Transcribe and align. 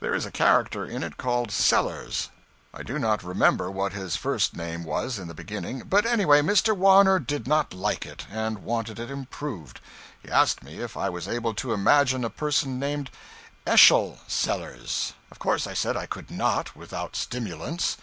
There 0.00 0.14
is 0.14 0.24
a 0.24 0.30
character 0.30 0.86
in 0.86 1.02
it 1.02 1.18
called 1.18 1.50
'Sellers.' 1.50 2.30
I 2.72 2.82
do 2.82 2.98
not 2.98 3.22
remember 3.22 3.70
what 3.70 3.92
his 3.92 4.16
first 4.16 4.56
name 4.56 4.82
was, 4.82 5.18
in 5.18 5.28
the 5.28 5.34
beginning; 5.34 5.80
but 5.80 6.06
anyway, 6.06 6.40
Mr. 6.40 6.74
Warner 6.74 7.18
did 7.18 7.46
not 7.46 7.74
like 7.74 8.06
it, 8.06 8.24
and 8.30 8.60
wanted 8.60 8.98
it 8.98 9.10
improved. 9.10 9.82
He 10.22 10.30
asked 10.30 10.62
me 10.64 10.80
if 10.80 10.96
I 10.96 11.10
was 11.10 11.28
able 11.28 11.52
to 11.52 11.74
imagine 11.74 12.24
a 12.24 12.30
person 12.30 12.78
named 12.78 13.10
'Eschol 13.66 14.18
Sellers.' 14.26 15.12
Of 15.30 15.38
course 15.38 15.66
I 15.66 15.74
said 15.74 15.98
I 15.98 16.06
could 16.06 16.30
not, 16.30 16.74
without 16.74 17.14
stimulants. 17.14 17.98